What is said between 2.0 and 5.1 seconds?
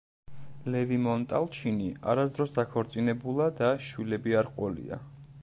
არასდროს დაქორწინებულა და შვილები არ ჰყოლია.